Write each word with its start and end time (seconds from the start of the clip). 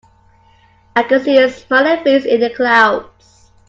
I 0.95 1.03
can 1.03 1.21
see 1.21 1.37
a 1.37 1.47
smiling 1.47 2.03
face 2.03 2.25
in 2.25 2.39
the 2.39 2.49
clouds. 2.49 3.51